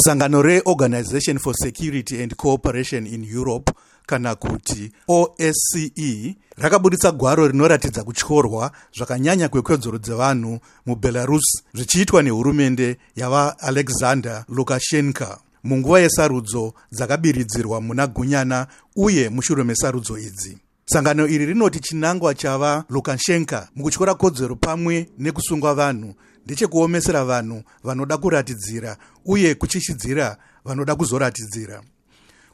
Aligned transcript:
sangano 0.00 0.42
reorganization 0.42 1.38
for 1.38 1.54
security 1.54 2.22
and 2.22 2.36
cooperation 2.36 3.06
in 3.06 3.24
europe 3.24 3.72
kana 4.06 4.34
kuti 4.34 4.92
osce 5.08 6.36
rakabudisa 6.56 7.12
gwaro 7.12 7.48
rinoratidza 7.48 8.04
kutyorwa 8.04 8.72
zvakanyanya 8.96 9.48
kwekodzero 9.48 9.98
dzevanhu 9.98 10.58
mubelarus 10.86 11.62
zvichiitwa 11.74 12.22
nehurumende 12.22 12.96
yavaalexander 13.16 14.44
lukashenka 14.48 15.38
munguva 15.64 16.00
yesarudzo 16.00 16.74
dzakabiridzirwa 16.92 17.80
muna 17.80 18.06
gunyana 18.06 18.66
uye 18.96 19.28
mushure 19.28 19.64
mesarudzo 19.64 20.18
idzi. 20.18 20.58
Sangano 20.84 21.28
iri 21.28 21.46
rinoti 21.46 21.80
chinangwa 21.80 22.34
chava 22.34 22.84
lukashenka 22.88 23.68
mukutyora 23.76 24.14
kodzero 24.14 24.56
pamwe 24.56 25.08
nekusungwa 25.18 25.74
vanhu 25.74 26.14
ndechekuomesera 26.44 27.24
vanhu 27.24 27.62
vanoda 27.84 28.18
kuratidzira 28.18 28.96
uye 29.24 29.54
kuchishidzira 29.54 30.36
vanoda 30.64 30.96
kuzoratidzira. 30.96 31.82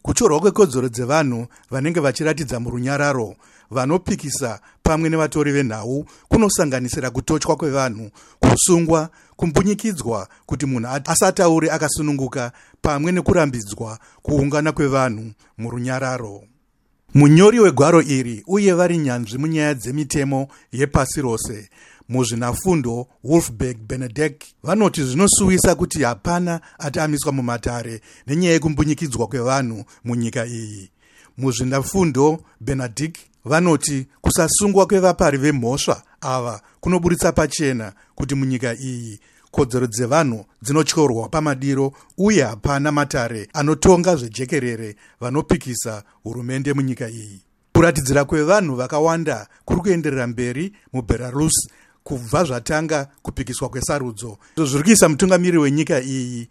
Kutyorwa 0.02 0.40
kwekodzero 0.40 0.88
dzevanhu 0.88 1.46
vanenge 1.70 2.00
vachiratidza 2.00 2.60
murunyararo 2.60 3.36
vanopikisa 3.70 4.60
pamwe 4.82 5.09
nevatori 5.09 5.52
venhau 5.52 6.06
kunosanganisira 6.28 7.10
kutotywa 7.10 7.56
kwevanhu 7.56 8.10
kusungwa 8.40 9.10
kumbunyikidzwa 9.36 10.28
kuti 10.46 10.66
munhu 10.66 10.88
asataure 11.04 11.70
akasununguka 11.70 12.52
pamwe 12.82 13.12
nekurambidzwa 13.12 13.98
kuungana 14.23 14.73
kwevanhu 14.73 15.32
murunyararo. 15.59 16.42
Munyori 17.14 17.60
wegwaro 17.60 18.02
iri 18.02 18.45
uye 18.46 18.73
vari 18.73 18.98
nyanzvi 18.98 19.38
munyaya 19.38 19.74
dzemitemo 19.74 20.48
yepasi 20.73 21.23
rose 21.23 21.68
muzvinafundo 22.09 23.06
wolfberg 23.24 23.78
benedek 23.88 24.45
vanoti 24.62 25.04
zvinosuwisa 25.04 25.74
kuti 25.74 26.02
hapana 26.02 26.60
atamiswa 26.79 27.32
mumatare 27.32 28.01
nenyaya 28.26 28.52
yekumbunyikidzwa 28.52 29.26
kwevanhu 29.26 29.85
munyika 30.04 30.46
iyi. 30.46 30.90
Muzvinafundo 31.38 32.40
benedict 32.60 33.18
vanoti 33.45 34.07
kusasungwa 34.21 34.87
kwevapari 34.87 35.38
vemhosva 35.38 36.02
ava 36.21 36.60
kunoburitsa 36.80 37.32
pachena 37.32 37.93
kuti 38.15 38.35
munyika 38.35 38.74
iyi 38.74 39.20
kodzero 39.51 39.87
dzevanhu 39.87 40.45
dzinotyorwa 40.63 41.29
pamadiro 41.29 41.93
uye 42.18 42.43
hapana 42.43 42.93
matare 42.93 43.48
anotonga 43.52 44.16
zvejekerere 44.16 44.96
vanopikisa 45.20 46.02
hurumende 46.23 46.73
munyika 46.73 47.09
iyi. 47.09 47.41
Kuratidzira 47.73 48.24
kwevanhu 48.24 48.74
vakawanda 48.76 49.46
kuri 49.65 49.80
kuenderera 49.80 50.26
mberi 50.26 50.73
mubelarus 50.93 51.68
kubva 52.07 52.45
zvatanga 52.45 53.09
kupikiswa 53.23 53.68
kwesarudzo. 53.68 54.38
Zviri 54.57 54.85
kuisa 54.85 55.09
mutungamiri 55.09 55.59
wenyika 55.59 56.01
iyi 56.01 56.48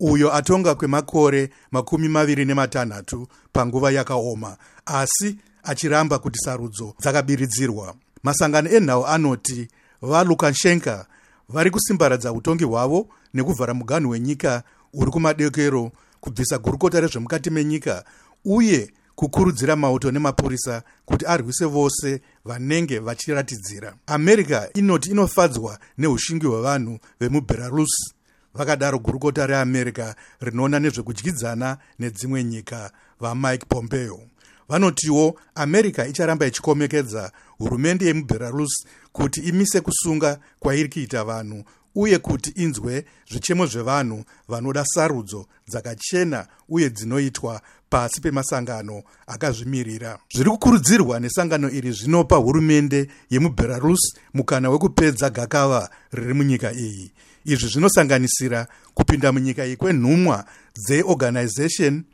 uyo 0.00 0.34
atonga 0.34 0.74
kwemakore 0.74 1.50
makumi 1.70 2.08
maviri 2.08 2.44
nematanhatu 2.44 3.28
panguva 3.52 3.90
yakaoma 3.90 4.56
asi 4.86 5.38
achiramba 5.62 6.18
kuti 6.18 6.38
sarudzo 6.38 6.94
dzakabiridzirwa. 7.00 7.94
Masangano 8.22 8.70
enhau 8.70 9.06
anoti 9.06 9.68
valukashenka 10.02 11.06
vari 11.48 11.70
kusimbaradza 11.70 12.32
utongi 12.32 12.64
hwavo 12.64 13.08
nekuvhara 13.34 13.74
muganhu 13.74 14.10
wenyika 14.10 14.62
uri 14.94 15.10
kumadekero 15.10 15.92
kubvisa 16.20 16.58
gurukota 16.58 17.00
rezvemukati 17.00 17.50
menyika 17.50 18.04
uye 18.44 18.90
kukurudzira 19.16 19.76
mauto 19.76 20.10
nemapurisa 20.10 20.82
kuti 21.04 21.26
arwise 21.26 21.64
vose 21.64 22.20
vanenge 22.44 22.98
vachiratidzira. 22.98 23.94
America 24.06 24.68
inoti 24.74 25.10
inofadzwa 25.10 25.78
neushingi 25.98 26.46
hwevanhu 26.46 26.98
vemubelarus 27.20 28.14
vakadaro 28.54 28.98
gurukota 28.98 29.46
reamerica 29.46 30.14
rinoona 30.40 30.78
nezvekudyidzana 30.78 31.78
nedzimwe 31.98 32.44
nyika 32.44 32.90
vamike 33.20 33.66
pompeo. 33.68 34.20
Vanotiwo 34.68 35.40
america 35.54 36.06
icharamba 36.08 36.46
ichikomekedza 36.46 37.32
hurumende 37.58 38.06
yemubelarus 38.06 38.86
kuti 39.12 39.40
imise 39.40 39.80
kusunga 39.80 40.38
kwairi 40.58 40.88
kuita 40.88 41.24
vanhu 41.24 41.64
uye 41.96 42.18
kuti 42.18 42.50
inzwe 42.50 43.04
zvichemo 43.30 43.66
zvevanhu 43.66 44.24
vanoda 44.48 44.84
sarudzo 44.84 45.46
dzakachena 45.68 46.46
uye 46.68 46.90
dzinoitwa 46.90 47.60
pasi 47.90 48.20
pemasangano 48.20 49.02
akazvimirira. 49.26 50.18
Zviri 50.34 50.50
kukurudzirwa 50.50 51.20
nesangano 51.20 51.70
iri 51.70 51.92
zvinopa 51.92 52.36
hurumende 52.36 53.08
yemubelarus 53.30 54.14
mukana 54.34 54.70
wekupedza 54.70 55.30
gakava 55.30 55.90
riri 56.12 56.34
munyika 56.34 56.72
iyi. 56.72 57.12
Izvi 57.44 57.68
zvinosanganisira 57.68 58.66
kupinda 58.94 59.32
munyika 59.32 59.66
iyi 59.66 59.76
kwenhumwa 59.76 60.44
dzeorganization 60.74 62.04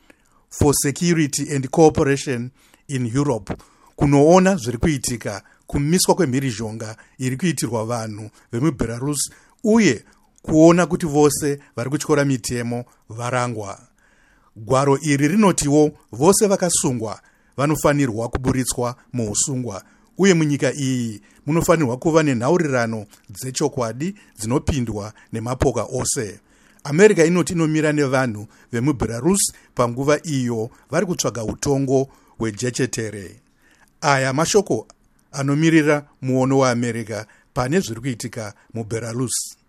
for 0.51 0.75
security 0.75 1.55
and 1.55 1.69
cooperation 1.69 2.51
in 2.89 3.07
europe. 3.17 3.55
Kunoona 3.97 4.57
zviri 4.57 4.79
kuitika 4.79 5.43
kumiswa 5.67 6.15
kwemhirizhonga 6.15 6.97
iri 7.19 7.37
kuitirwa 7.37 7.85
vanhu 7.85 8.31
vemubelarus 8.53 9.31
uye 9.65 10.05
kuona 10.43 10.87
kuti 10.87 11.07
vose 11.07 11.59
vari 11.77 11.91
kutyora 11.91 12.25
mitemo 12.25 12.85
varangwa 13.09 13.92
gwaro 14.57 14.99
iri 15.03 15.29
rinotiwo 15.29 15.91
vose 16.13 16.47
vakasungwa 16.47 17.21
vanofanirwa 17.57 18.29
kuburitswa 18.29 18.97
muusungwa 19.13 19.83
uye 20.19 20.35
munyika 20.35 20.75
iyi 20.75 21.21
munofanirwa 21.47 21.97
kuva 21.97 22.23
nenhaurirano 22.23 23.07
dzechokwadi 23.31 24.15
dzinopindwa 24.39 25.13
nemapoka 25.33 25.83
ose. 25.83 26.41
America 26.85 27.27
inoti 27.27 27.53
inomira 27.53 27.93
nevanhu 27.93 28.47
vemubelarus 28.73 29.53
panguva 29.75 30.21
iyo 30.23 30.71
vari 30.91 31.07
kutsvaga 31.07 31.45
utongo 31.45 32.09
hwejechetere. 32.39 33.41
Aya 34.01 34.33
mashoko 34.33 34.87
anomirira 35.33 36.07
muono 36.23 36.59
weamerica 36.59 37.27
pane 37.55 37.81
zviri 37.81 38.01
kuitika 38.01 38.55
you 38.75 39.62